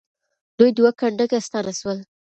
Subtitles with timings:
[0.57, 1.99] دوی دوه کنډکه ستانه سول.